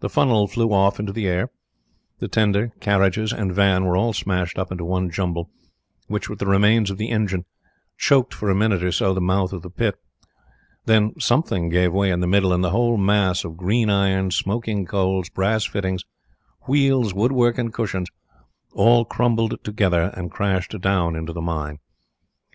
[0.00, 1.48] The funnel flew off into the air.
[2.18, 5.48] The tender, carriages, and van were all smashed up into one jumble,
[6.06, 7.46] which, with the remains of the engine,
[7.96, 9.94] choked for a minute or so the mouth of the pit.
[10.84, 14.84] Then something gave way in the middle, and the whole mass of green iron, smoking
[14.84, 16.04] coals, brass fittings,
[16.66, 18.10] wheels, wood work, and cushions
[18.74, 21.78] all crumbled together and crashed down into the mine.